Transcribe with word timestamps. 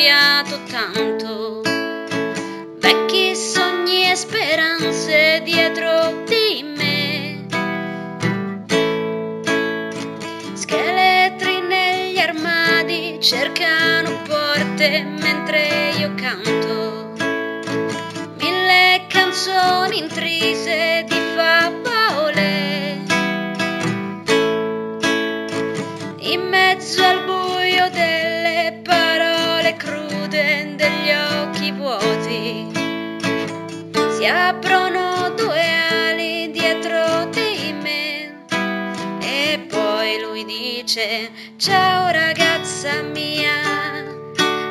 cambiato 0.00 0.58
tanto. 0.70 1.60
Vecchi 2.78 3.36
sogni 3.36 4.10
e 4.10 4.16
speranze 4.16 5.42
dietro 5.44 6.24
di 6.24 6.62
me. 6.62 7.46
Scheletri 10.54 11.60
negli 11.60 12.18
armadi 12.18 13.18
cercano 13.20 14.22
porte 14.26 15.02
mentre 15.02 15.92
io 15.98 16.14
canto. 16.14 17.12
Mille 18.38 19.04
canzoni 19.06 19.98
intrise 19.98 21.04
di 21.06 21.29
si 34.20 34.26
aprono 34.26 35.30
due 35.30 35.64
ali 35.88 36.50
dietro 36.50 37.24
di 37.30 37.72
me. 37.72 38.44
E 39.18 39.64
poi 39.66 40.20
lui 40.20 40.44
dice, 40.44 41.30
ciao 41.56 42.10
ragazza 42.10 43.00
mia, 43.00 43.54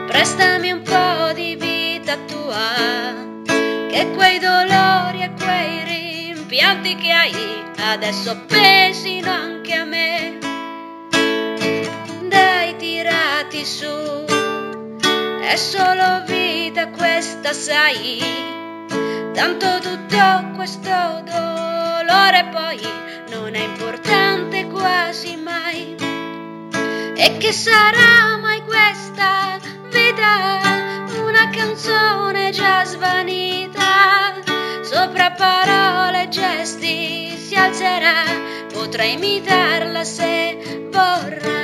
prestami 0.05 0.70
un 0.70 0.83
po' 0.83 1.33
di 1.33 1.55
vita 1.55 2.16
tua, 2.27 3.42
che 3.89 4.11
quei 4.14 4.38
dolori 4.38 5.23
e 5.23 5.31
quei 5.36 5.83
rimpianti 5.83 6.95
che 6.97 7.11
hai 7.11 7.64
adesso 7.80 8.39
pesino 8.45 9.31
anche 9.31 9.73
a 9.73 9.83
me. 9.83 10.38
Dai 12.27 12.75
tirati 12.75 13.66
su, 13.66 14.25
è 15.42 15.55
solo 15.55 16.23
vita 16.27 16.89
questa 16.89 17.52
sai, 17.52 18.58
tanto 19.40 19.80
tutto 19.80 20.52
questo 20.54 20.90
dolore 21.23 22.50
poi 22.52 22.78
non 23.30 23.56
è 23.56 23.64
importante 23.64 24.68
quasi 24.68 25.38
mai. 25.38 25.95
E 27.16 27.38
che 27.38 27.54
sarà 27.54 28.36
mai 28.36 28.62
questa 28.64 29.58
vita? 29.92 30.60
Una 31.23 31.50
canzone 31.52 32.52
già 32.52 32.84
svanita, 32.84 34.42
sopra 34.84 35.32
parole 35.32 36.23
e 36.23 36.28
gesti 36.28 37.38
si 37.38 37.56
alzerà, 37.56 38.23
potrei 38.73 39.14
imitarla 39.14 40.04
se 40.04 40.90
vorrai. 40.92 41.58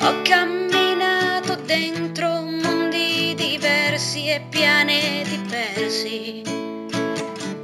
Ho 0.00 0.22
camminato 0.22 1.56
dentro 1.66 2.40
mondi 2.42 3.34
diversi 3.34 4.28
e 4.28 4.40
pianeti 4.48 5.40
persi, 5.48 6.42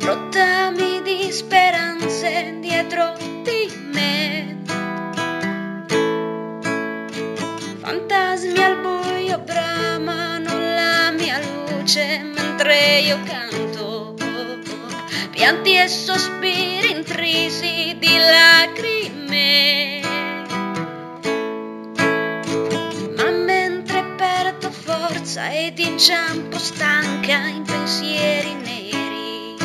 rottami 0.01 1.01
di 1.03 1.31
speranze 1.31 2.57
dietro 2.61 3.15
di 3.43 3.73
me. 3.93 4.63
Fantasmi 7.81 8.59
al 8.59 8.81
buio 8.81 9.39
bramano 9.39 10.59
la 10.59 11.13
mia 11.13 11.39
luce 11.39 12.21
mentre 12.35 12.99
io 12.99 13.19
canto, 13.25 14.17
pianti 15.31 15.77
e 15.77 15.87
sospiri 15.87 16.91
intrisi 16.91 17.97
di 17.99 18.17
lacrime. 18.17 18.54
Ed 25.67 25.79
inciampo 25.79 26.59
stanca 26.59 27.37
in 27.47 27.63
pensieri 27.63 28.53
neri, 28.53 29.57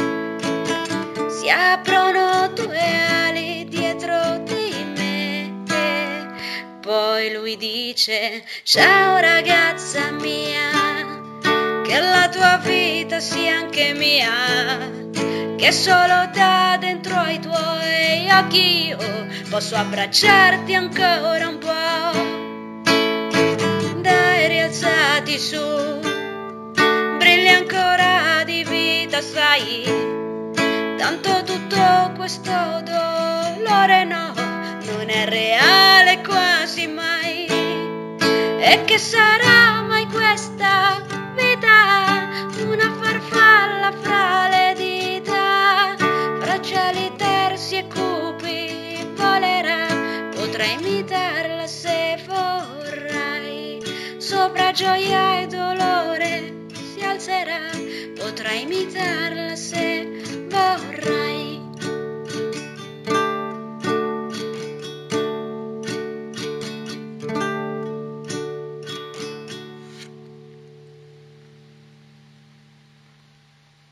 si 1.28 1.50
aprono 1.50 2.48
due 2.54 2.80
ali 3.26 3.66
dietro 3.68 4.42
di 4.46 4.86
me. 4.96 5.66
Poi 6.80 7.34
lui 7.34 7.58
dice, 7.58 8.46
ciao 8.64 9.18
ragazza 9.18 10.12
mia, 10.12 10.72
che 11.84 12.00
la 12.00 12.30
tua 12.30 12.62
vita 12.64 13.20
sia 13.20 13.58
anche 13.58 13.94
mia, 13.94 14.32
che 15.58 15.72
solo 15.74 16.30
da 16.32 16.78
dentro 16.80 17.16
ai 17.18 17.40
tuoi 17.40 18.32
occhi 18.32 18.88
io 18.88 18.98
posso 19.50 19.76
abbracciarti 19.76 20.74
ancora 20.74 21.50
un 21.50 21.59
rialzati 25.20 25.38
su, 25.38 26.00
brilli 27.18 27.50
ancora 27.50 28.44
di 28.46 28.64
vita, 28.64 29.22
sai, 29.22 29.84
tanto 30.98 31.44
tutto 31.44 32.14
questo 32.16 32.52
dolore 32.84 34.06
no, 34.06 34.34
non 34.36 35.10
è 35.10 35.26
reale 35.26 36.22
quasi 36.26 36.88
mai, 36.88 37.46
e 37.48 38.84
che 38.86 38.98
sarà 38.98 39.82
mai 39.82 40.06
questa 40.08 41.02
vita, 41.36 42.28
una 42.66 42.94
farfalla 43.00 43.92
fra 44.02 44.48
le 44.48 44.74
dita, 44.78 45.96
bracciali 46.40 47.12
tersi 47.18 47.78
e 47.78 47.88
cupi 47.88 49.12
volerà, 49.16 49.88
potrai 50.34 50.74
imitarla 50.80 51.29
gioia 54.72 55.42
e 55.42 55.48
dolore 55.48 56.66
si 56.72 57.04
alzerà, 57.04 57.72
potrai 58.16 58.62
imitarla 58.62 59.56
se. 59.56 60.29